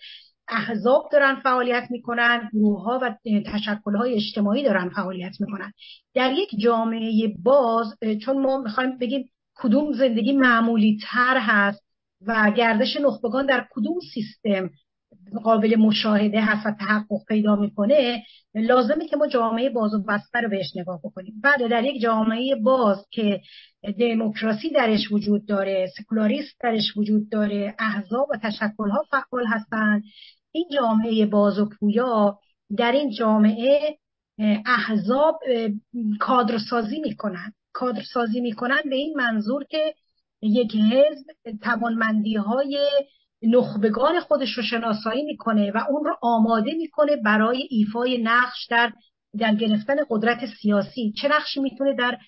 [0.48, 3.14] احزاب دارن فعالیت می‌کنن گروه ها و
[3.46, 5.72] تشکل های اجتماعی دارن فعالیت می‌کنن.
[6.14, 11.91] در یک جامعه باز چون ما می‌خوایم بگیم کدوم زندگی معمولی تر هست
[12.26, 14.70] و گردش نخبگان در کدوم سیستم
[15.44, 18.22] قابل مشاهده هست و تحقق پیدا می‌کنه
[18.54, 21.40] لازمه که ما جامعه باز و بسته رو بهش نگاه بکنیم.
[21.42, 23.40] بعد در یک جامعه باز که
[23.98, 30.02] دموکراسی درش وجود داره سکولاریست درش وجود داره احزاب و تشکلها فعال هستند
[30.52, 32.38] این جامعه باز و پویا
[32.76, 33.98] در این جامعه
[34.66, 35.40] احزاب
[36.20, 37.52] کادرسازی می‌کنن.
[37.72, 39.94] کادرسازی می‌کنن به این منظور که
[40.42, 42.78] یک حزب توانمندی های
[43.42, 48.92] نخبگان خودش رو شناسایی می‌کنه و اون رو آماده می‌کنه برای ایفای نقش در
[49.38, 51.12] در گرفتن قدرت سیاسی.
[51.16, 52.18] چه نقشی می‌تونه در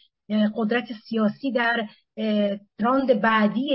[0.56, 1.88] قدرت سیاسی در
[2.80, 3.70] راند بعدی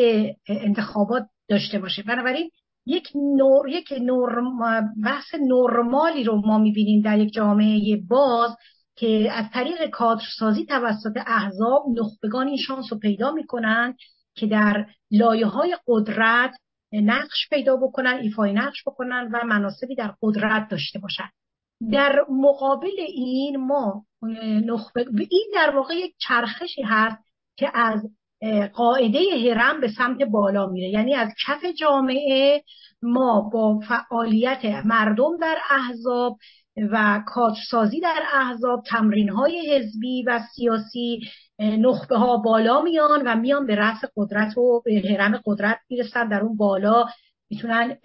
[0.47, 2.49] انتخابات داشته باشه؟ بنابراین
[2.85, 4.59] یک نور یک نورم
[5.03, 8.55] بحث نرمالی رو ما می‌بینیم در یک جامعه باز
[8.95, 13.95] که از طریق کادرسازی توسط احزاب نخبگان این شانس رو پیدا می‌کنن
[14.35, 16.51] که در لایه های قدرت
[16.93, 21.29] نقش پیدا بکنن ایفای نقش بکنن و مناسبی در قدرت داشته باشن.
[21.91, 24.05] در مقابل این ما
[24.65, 27.17] نخبه این در واقع یک چرخشی هست
[27.57, 28.09] که از
[28.73, 30.89] قاعده هرم به سمت بالا میره.
[30.89, 32.63] یعنی از کف جامعه
[33.01, 36.37] ما با فعالیت مردم در احزاب
[36.91, 41.21] و کارسازی در احزاب تمرین های حزبی و سیاسی
[41.59, 46.29] نخبه ها بالا میان و میان به رأس قدرت و به حرم قدرت می‌رسن.
[46.29, 47.05] در اون بالا
[47.49, 47.97] می‌تونن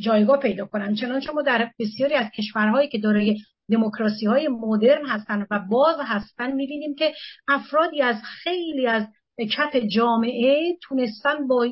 [0.00, 0.94] جایگاه پیدا کنن.
[0.94, 3.38] چنانچه ما در بسیاری از کشورهایی که دارای
[3.70, 7.12] دموکراسی های مدرن هستن و باز هستن می‌بینیم که
[7.48, 9.06] افرادی از خیلی از
[9.50, 11.66] کف جامعه تونستن با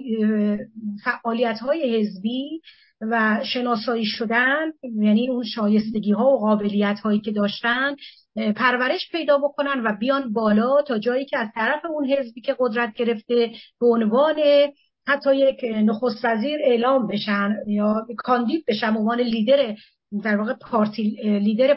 [1.04, 2.60] فعالیت های حزبی
[3.00, 7.96] و شناسایی شدن یعنی اون شایستگی ها و قابلیت هایی که داشتن
[8.56, 12.94] پرورش پیدا بکنن و بیان بالا تا جایی که از طرف اون حزبی که قدرت
[12.94, 14.36] گرفته به عنوان
[15.06, 19.74] حتی یک نخست وزیر اعلام بشن یا کاندید بشن به عنوان لیدر
[20.24, 21.02] در واقع پارتی
[21.38, 21.74] لیدر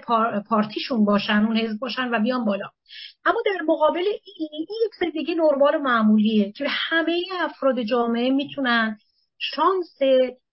[0.49, 2.69] پارتیشون باشن اون حزب باشن و بیان بالا.
[3.25, 4.03] اما در مقابل
[4.37, 8.97] این, یک دیگه نرمال معمولیه که همه افراد جامعه می‌تونن
[9.37, 9.97] شانس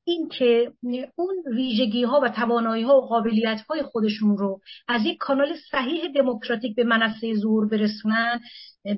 [0.07, 0.73] اینکه
[1.17, 6.09] اون ویژگی ها و توانایی ها و قابلیت های خودشون رو از یک کانال صحیح
[6.15, 8.41] دموکراتیک به منصه ظهور برسونن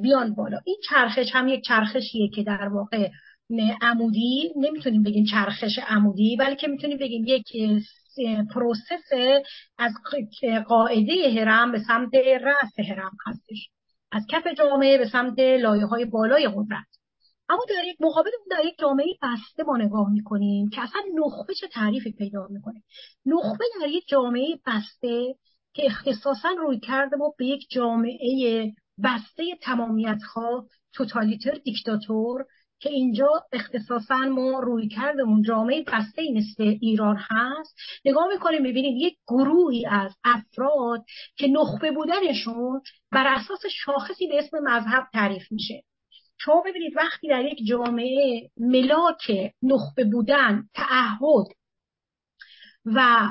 [0.03, 0.59] بیان بالا.
[0.65, 3.11] این چرخش هم یک چرخشیه که در واقع
[3.83, 7.45] عمودی نمی‌تونیم بگیم چرخش عمودی بلکه می‌تونیم بگیم یک
[8.55, 9.13] process
[9.79, 9.93] از
[10.67, 13.69] قاعده هرم به سمت رأس هرم هستش.
[14.13, 16.98] از کف جامعه به سمت لایه های بالای قدرت.
[17.49, 21.69] اما در یک مقابل در یک جامعه بسته ما نگاه می‌کنیم که اصلا نخبه چه
[21.69, 22.83] تعریفی پیدا می‌کنه.
[23.27, 25.35] نخبه در یک جامعه بسته
[25.75, 28.73] که اختصاصا روی کرده ما به یک جامعه
[29.05, 32.45] بسته تمامیت ها توتالیتر دیکتاتور
[32.81, 37.77] که اینجا اختصاصا ما روی کردمون جامعه بسته مثل ایران هست.
[38.05, 41.05] نگاه می‌کنیم می‌بینیم یک گروهی از افراد
[41.37, 42.81] که نخبه بودنشون
[43.13, 45.83] بر اساس شاخصی به اسم مذهب تعریف میشه.
[46.39, 51.47] شما ببینید وقتی در یک جامعه ملاک نخبه بودن تعهد
[52.85, 53.29] و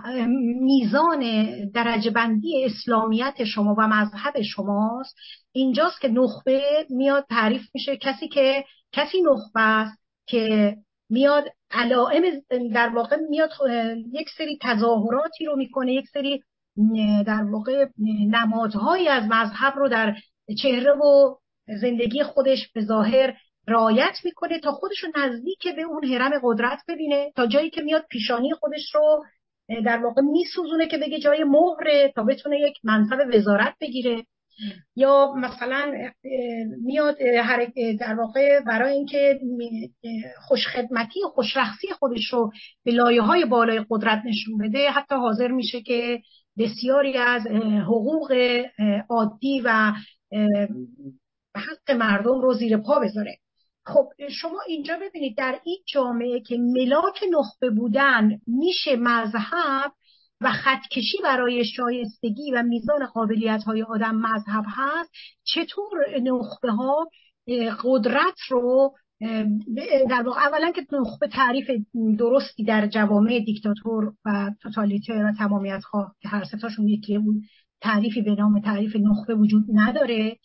[0.62, 1.22] میزان
[1.70, 5.15] درجه بندی اسلامیت شما و مذهب شماست
[5.52, 10.76] اینجاست که نخبه میاد تعریف میشه کسی که کسی نخبه است که
[11.10, 12.24] میاد علائم
[12.74, 13.50] در واقع میاد
[14.13, 16.43] یک سری تظاهراتی رو می‌کنه یک سری
[17.26, 17.88] در واقع
[18.30, 20.15] نمادهایی از مذهب رو در
[20.62, 21.36] چهره و
[21.82, 23.34] زندگی خودش به ظاهر
[23.67, 28.06] رایت می‌کنه تا خودش رو نزدیک به اون حرم قدرت ببینه تا جایی که میاد
[28.10, 29.23] پیشانی خودش رو
[29.86, 34.23] در واقع میسوزونه که بگه جای مهره تا بتونه یک منصب وزارت بگیره.
[34.95, 35.93] یا مثلا
[36.84, 37.17] میاد
[37.99, 39.39] در واقع برای اینکه
[40.47, 42.51] خوشخدمتی و خوشرخصی خودش رو
[42.86, 44.89] به لایه های بالای قدرت نشون بده.
[44.89, 46.19] حتی حاضر میشه که
[46.58, 47.47] بسیاری از
[47.82, 48.34] حقوق
[49.10, 49.93] عادی و
[51.58, 53.38] حق مردم رو زیر پا بذاره.
[53.86, 59.91] خب شما اینجا ببینید در این جامعه که ملاک نخبه بودن میشه مذهب
[60.41, 65.12] و خطکشی برای شایستگی و میزان قابلیت های آدم مذهب هست
[65.43, 67.10] چطور نخبه ها
[67.84, 68.93] قدرت رو
[70.10, 71.72] در واقع اولا که نخبه تعریف
[72.20, 77.41] درستی در جوامع دیکتاتور و توتالیتر و تمامیت خواه که هر ستاشون یکی بود
[77.82, 80.38] تعریفی به نام تعریف نخبه وجود نداره.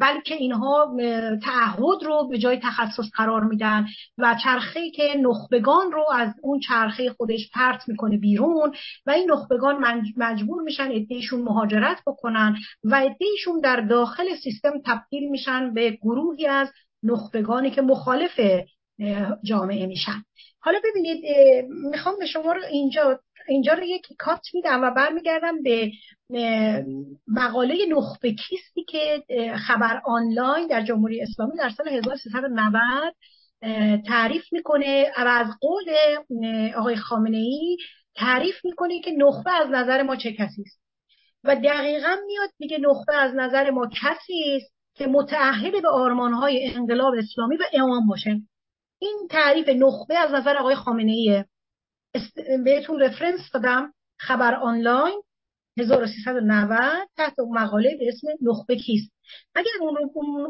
[0.00, 0.96] بلکه اینها
[1.44, 3.86] تعهد رو به جای تخصص قرار میدن
[4.18, 8.72] و چرخه که نخبگان رو از اون چرخه خودش پرت می‌کنه بیرون
[9.06, 15.74] و این نخبگان مجبور میشن ادهشون مهاجرت بکنن و ادهشون در داخل سیستم تبدیل میشن
[15.74, 16.68] به گروهی از
[17.02, 18.40] نخبگانی که مخالف
[19.44, 20.24] جامعه میشن.
[20.60, 21.24] حالا ببینید
[21.68, 25.92] می‌خوام به شما رو اینجا اینجا رو یک کات میدم و برمیگردم به
[27.28, 29.24] مقاله نخبه کیستی که
[29.66, 33.14] خبر آنلاین در جمهوری اسلامی در سال 1390
[34.06, 35.84] تعریف می‌کنه و از قول
[36.76, 37.76] آقای خامنه ای
[38.16, 40.80] تعریف می‌کنه که نخبه از نظر ما چه کسی است.
[41.44, 47.14] و دقیقا میاد میگه نخبه از نظر ما کسی است که متعهد به آرمانهای انقلاب
[47.18, 48.40] اسلامی و امام باشه.
[48.98, 51.46] این تعریف نخبه از نظر آقای خامنه ایه
[52.64, 53.94] بهتون رفرنس دادم.
[54.18, 55.22] خبر آنلاین
[55.78, 59.12] 1390 تحت مقاله به اسم نخبه کیست.
[59.54, 59.96] اگر اون,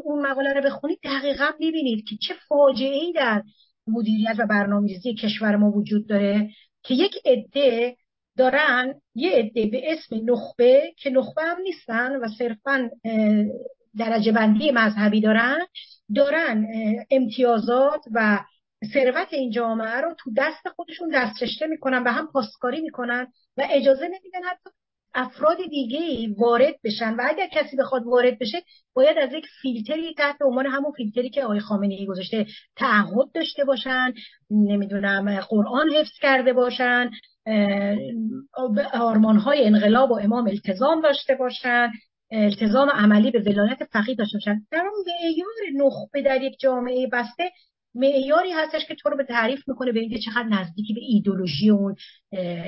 [0.03, 3.43] اون مقاله رو بخونید دقیقا می‌بینید که چه فاجعه ای در
[3.87, 6.49] مدیریت و برنامه‌ریزی کشور ما وجود داره
[6.83, 7.95] که یک عده
[8.37, 12.89] دارن یه عده به اسم نخبه که نخبه هم نیستن و صرفا
[13.97, 15.59] درجه بندی مذهبی دارن
[16.15, 16.67] دارن
[17.11, 18.39] امتیازات و
[18.93, 23.27] ثروت این جامعه رو تو دست خودشون دسترشته می‌کنن و هم پاسکاری می‌کنن
[23.57, 24.69] و اجازه نمیدن حتی
[25.13, 27.13] افراد دیگه وارد بشن.
[27.13, 28.61] و اگر کسی بخواد وارد بشه
[28.93, 33.63] باید از یک فیلتری تحت عنوان همون فیلتری که آقای خامنه ای گذاشته تعهد داشته
[33.63, 34.13] باشن
[34.51, 37.09] نمی‌دونم قرآن حفظ کرده باشن
[38.93, 41.91] آرمان های انقلاب و امام التزام داشته باشن
[42.31, 44.65] التزام عملی به ولایت فقیه داشته باشن.
[44.71, 47.51] در اون معیار نخبه در یک جامعه بسته
[47.95, 51.95] معیاری هستش که تو رو به تعریف می‌کنه به اینکه چقدر نزدیکی به ایدولوژی اون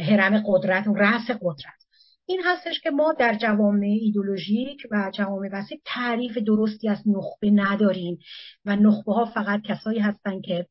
[0.09, 1.83] هرم قدرت و رأس قدرت.
[2.25, 8.19] این هستش که ما در جوامع ایدولوژیک و جوامع وسیع تعریف درستی از نخبه نداریم
[8.65, 10.67] و نخبه ها فقط کسایی هستن که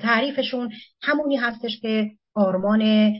[0.00, 3.12] تعریفشون همونی هستش که آرمان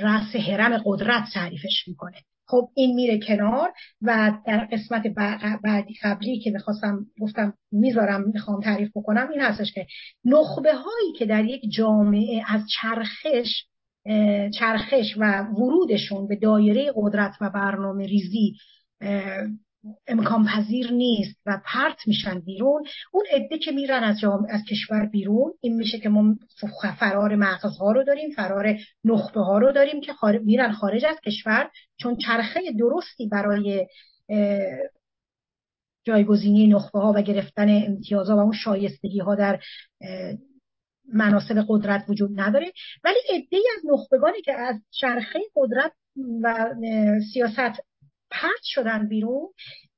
[0.00, 2.16] رأس هرم قدرت تعریفش می‌کنه.
[2.50, 3.72] خب این میره کنار
[4.02, 5.02] و در قسمت
[5.64, 9.86] بعدی قبلی که می‌خواستم گفتم می‌ذارم می‌خوام تعریف بکنم این هستش که
[10.24, 13.64] نخبه هایی که در یک جامعه از چرخش
[14.58, 18.56] چرخش و ورودشون به دایره قدرت و برنامه ریزی
[20.06, 22.84] امکان پذیر نیست و پرت میشن بیرون.
[23.12, 26.36] اون عده که میرن از از کشور بیرون این میشه که ما
[26.98, 30.12] فرار مغزها رو داریم فرار نخبه ها رو داریم که
[30.44, 31.70] میرن خارج از کشور.
[31.96, 33.86] چون چرخه درستی برای
[36.04, 39.60] جایگزینی نخبه ها و گرفتن امتیازها و اون شایستگی ها در
[41.12, 42.72] مناسب قدرت وجود نداره.
[43.04, 45.92] ولی عده از نخبگانی که از چرخه قدرت
[46.42, 46.74] و
[47.32, 47.89] سیاست
[48.30, 49.48] پرت شدن بیرون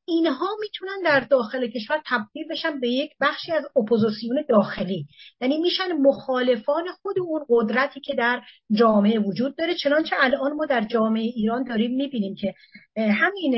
[0.04, 5.06] اینها می‌تونن در داخل کشور تبدیل بشن به یک بخشی از اپوزیسیون داخلی.
[5.40, 9.74] یعنی میشن مخالفان خود اون قدرتی که در جامعه وجود داره.
[9.74, 12.54] چنانچه الان ما در جامعه ایران داریم می‌بینیم که
[12.96, 13.54] همین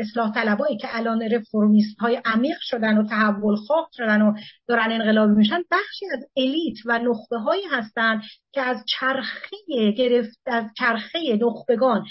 [0.00, 4.34] اصلاح طلبایی که الان رفرمیست های عمیق شدن و تحول خواه شدن و
[4.68, 8.22] دارن انقلابی میشن بخشی از الیت و نخبه هایی هستن
[8.52, 9.56] که از چرخه
[9.96, 12.04] گرفت از چرخه نخبگان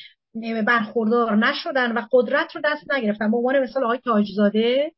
[0.67, 3.31] برخوردار نشدن و قدرت رو دست نگرفتن.
[3.31, 4.91] به عنوان مثال آقای تاجزاده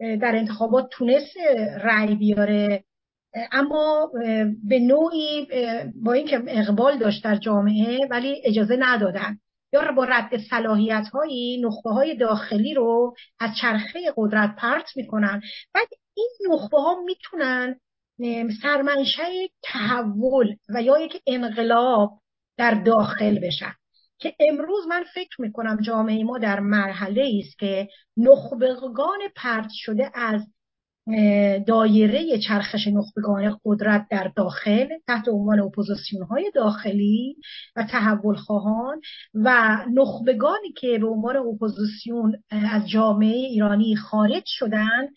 [0.00, 1.36] در انتخابات تونست
[1.80, 2.84] رأی بیاره.
[3.52, 4.10] اما
[4.68, 5.46] به نوعی
[6.02, 9.38] با اینکه اقبال داشت در جامعه ولی اجازه ندادن.
[9.72, 15.42] یا با رد صلاحیت هایی نخبه های داخلی رو از چرخه قدرت پرت می‌کنن.
[15.74, 17.80] بعد این نخبه ها می‌تونن
[18.62, 19.22] سرمنشه
[19.62, 22.10] تحول و یا یک انقلاب
[22.56, 23.72] در داخل بشن.
[24.18, 30.46] که امروز من فکر می‌کنم جامعه ما در مرحله است که نخبگان پرت شده از
[31.66, 37.36] دایره چرخش نخبگان قدرت در داخل تحت عنوان اپوزیسیون های داخلی
[37.76, 39.00] و تحول خواهان
[39.34, 45.08] و نخبگانی که به عنوان اپوزیسیون از جامعه ایرانی خارج شدن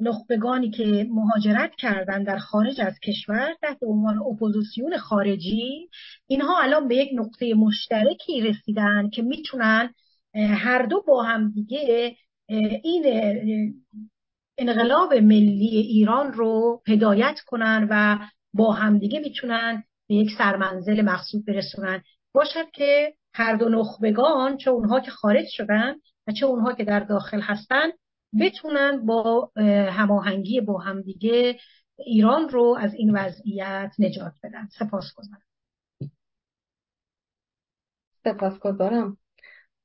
[0.00, 5.88] نخبگانی که مهاجرت کردن در خارج از کشور تحت عنوان اپوزیسیون خارجی
[6.26, 9.94] اینها الان به یک نقطه مشترکی رسیدن که می‌تونن
[10.34, 12.16] هر دو با هم دیگه
[12.82, 13.04] این
[14.58, 18.18] انقلاب ملی ایران رو هدایت کنن و
[18.54, 22.02] با همدیگه می‌تونن به یک سرمنزل مقصود برسونن.
[22.34, 25.94] باشد که هر دو نخبگان چه اونها که خارج شدن
[26.26, 27.88] و چه اونها که در داخل هستن
[28.40, 29.50] بتونن با
[29.90, 31.58] هماهنگی با همدیگه
[31.98, 34.68] ایران رو از این وضعیت نجات بدن.
[34.78, 35.42] سپاس گذارم
[38.24, 39.16] سپاس گذارم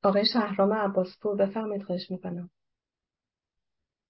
[0.04, 2.50] آقای شهرام عباسپور بفرمایید خواهش می‌کنم.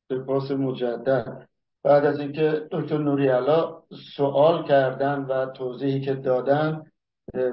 [0.10, 1.48] سپاس مجدد.
[1.84, 3.82] بعد از اینکه دکتر نوریالا
[4.16, 6.84] سوال کردن و توضیحی که دادن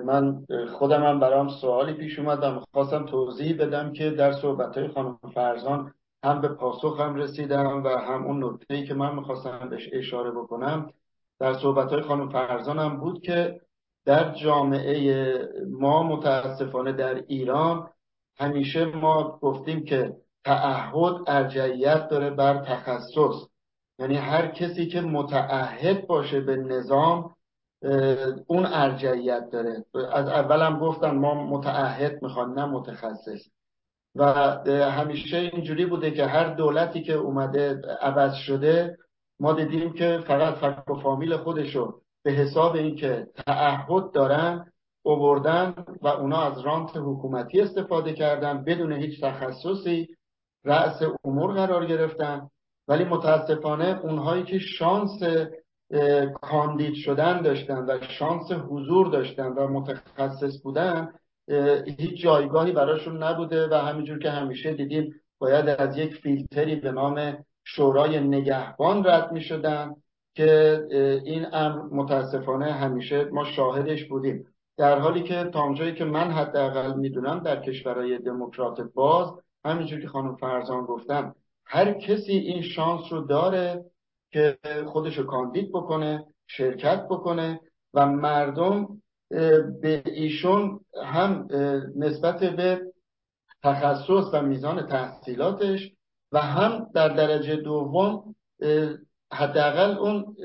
[0.05, 0.47] من
[0.79, 5.19] خودم هم برام سوالی پیش اومد و خواستم توضیح بدم که در صحبت های خانم
[5.35, 5.93] فرزان
[6.25, 10.93] هم به پاسخ هم رسیدم و هم اون ای که من می‌خواستم بهش اشاره بکنم
[11.41, 13.61] در صحبت های خانم فرزانم بود که
[14.05, 17.91] در جامعه ما متاسفانه در ایران
[18.39, 23.49] همیشه ما گفتیم که تعهد ارجعیت داره بر تخصص.
[23.99, 27.35] یعنی هر کسی که متعهد باشه به نظام
[28.47, 29.85] اون ارجعیت داره.
[30.13, 33.49] از اولم گفتم ما متعهد می‌خوان نه متخصص.
[34.15, 34.25] و
[34.71, 38.97] همیشه اینجوری بوده که هر دولتی که اومده عوض شده
[39.41, 46.09] ما دیدیم که فقط فک و فامیل خودشو به حساب اینکه تعهد دارن اووردن و
[46.09, 50.09] اونا از رانت حکومتی استفاده کردن بدون هیچ تخصصی
[50.65, 52.49] رأس امور قرار گرفتن.
[52.89, 55.21] ولی متاسفانه اونهایی که شانس
[56.43, 61.09] کاندید شدن داشتن و شانس حضور داشتن و متخصص بودن
[61.99, 67.45] هیچ جایگاهی براشون نبوده و همینجور که همیشه دیدیم باید از یک فیلتری به نام
[67.65, 69.95] شورای نگهبان رد می شدن
[70.35, 70.81] که
[71.25, 74.47] این امر متاسفانه همیشه ما شاهدش بودیم.
[74.77, 79.33] در حالی که تا که من حداقل می‌دونم در کشورهای دموکرات باز
[79.65, 81.35] همینجور که خانم فرزان گفتم
[81.67, 83.85] هر کسی این شانس رو داره
[84.31, 87.61] که خودش رو کاندید بکنه شرکت بکنه
[87.95, 89.03] و مردم
[89.83, 91.49] به ایشون هم
[91.97, 92.81] نسبت به
[93.63, 95.93] تخصص و میزان تحصیلاتش
[96.33, 98.35] و هم در درجه دوم
[99.33, 100.37] حداقل اون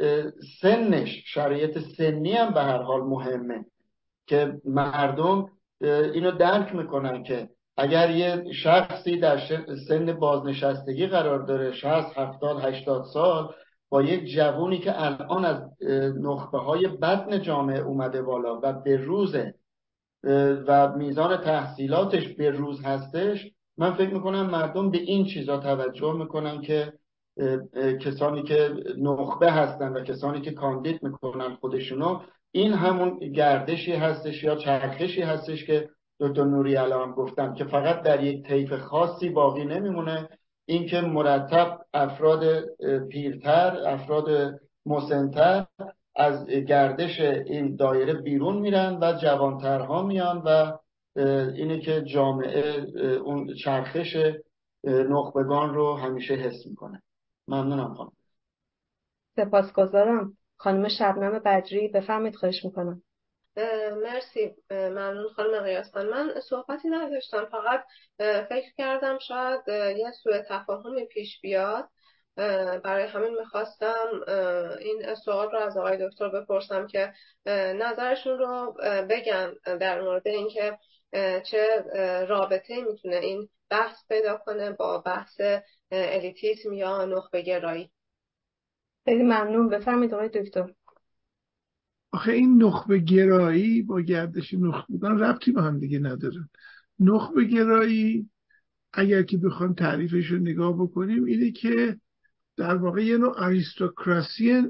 [0.62, 3.66] سنش شرایط سنی هم به هر حال مهمه
[4.28, 5.50] که مردم
[5.82, 9.40] اینو درک می‌کنن که اگر یه شخصی در
[9.88, 13.54] سن بازنشستگی قرار داره 60 70 80 سال
[13.94, 15.62] با یک جوونی که الان از
[16.22, 19.56] نخبه های بدن جامعه اومده بالا و به روزه
[20.68, 26.62] و میزان تحصیلاتش به روز هستش من فکر می‌کنم مردم به این چیزا توجه می‌کنن
[26.62, 26.94] که
[28.02, 32.20] کسانی که نخبه هستن و کسانی که کاندید می‌کنن خودشونو
[32.52, 35.90] این همون گردشی هستش یا چرخشی هستش که
[36.20, 40.30] دکتر نوری الان گفتم که فقط در یک طیف خاصی باقی نمیمونه.
[40.66, 42.66] اینکه مرتب افراد
[43.10, 45.66] پیرتر افراد مسنتر
[46.16, 50.78] از گردش این دایره بیرون میرن و جوانترها میان و
[51.56, 52.82] اینه که جامعه
[53.18, 54.18] اون چرخش
[54.84, 57.02] نخبگان رو همیشه حس می‌کنه.
[57.48, 58.12] ممنونم خانم.
[59.36, 60.38] سپاسگزارم.
[60.58, 63.02] خانم شبنم بجری بفرمایید خواهش می‌کنم.
[64.04, 64.56] مرسی.
[64.72, 67.84] ممنون خانم قیاسان من صحبتی نداشتم فقط
[68.50, 69.62] فکر کردم شاید
[69.98, 71.90] یه سوء تفاهمی پیش بیاد.
[72.84, 74.24] برای همین می‌خواستم
[74.80, 77.14] این سوال رو از آقای دکتر بپرسم که
[77.76, 78.76] نظرشون رو
[79.10, 80.78] بگن در مورد اینکه
[81.44, 81.84] چه
[82.30, 85.42] رابطه می‌تونه این بحث پیدا کنه با بحث
[85.92, 87.92] الیتیسم یا نخبه گرایی
[89.06, 89.70] خیلی ممنون.
[89.70, 90.70] بفرمایید آقای دکتر.
[92.14, 96.50] آخه این نخبه گرایی با گردش نخبگان ربطی با هم دیگه ندارن
[97.00, 98.30] نخبه گرایی
[98.94, 101.98] اگر که بخوام تعریفش رو نگاه بکنیم اینه که
[102.58, 104.64] در واقع یه نوع اریستوکراسی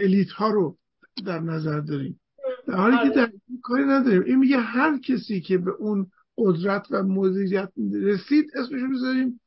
[0.00, 0.78] الیت ها رو
[1.26, 2.20] در نظر داریم.
[2.66, 4.22] در حالی که در کاری نداریم.
[4.22, 9.40] این میگه هر کسی که به اون قدرت و مدیریت رسید اسمش رو بذاریم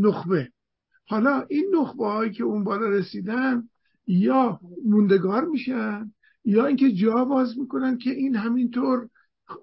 [0.00, 0.48] نخبه.
[1.06, 3.68] حالا این نخبه هایی که اون بالا رسیدن
[4.08, 6.12] یا موندگار میشن
[6.44, 9.08] یا اینکه جا باز می‌کنن که این همینطور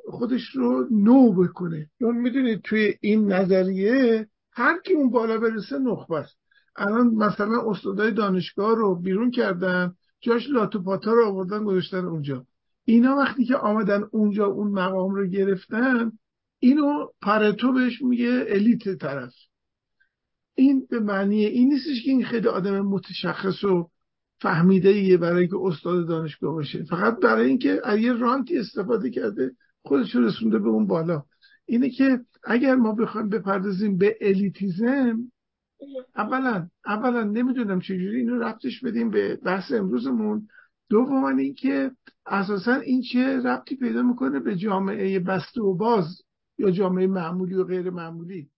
[0.10, 1.90] خودش رو نو بکنه.
[2.00, 6.38] چون می‌دونید توی این نظریه هر کی اون بالا برسه نخبه است.
[6.76, 12.46] الان مثلا استادای دانشگاه رو بیرون کردن جاش لاتوپاتا رو آوردن گذاشتن اونجا.
[12.86, 16.12] اینا وقتی که آمدن اونجا اون مقام رو گرفتن
[16.60, 19.34] اینو پرتو بهش میگه الیت طرف.
[20.56, 23.90] این به معنی این نیستش که این خیلی آدم متشخص و
[24.46, 26.84] فهمیده ایه برای اینکه استاد دانشگاه باشه.
[26.84, 31.24] فقط برای اینکه از یه رانتی استفاده کرده خودش رسونده به اون بالا.
[31.66, 35.32] اینه که اگر ما بخوایم بپردازیم به الیتیزم
[36.16, 40.48] اولا اولا نمی‌دونم چجوری اینو ربطش بدیم به بحث امروزمون.
[40.90, 41.92] دوما اینکه
[42.26, 46.22] اساسا این چه ربطی پیدا می‌کنه به جامعه بسته و باز
[46.58, 48.50] یا جامعه معمولی و غیر معمولی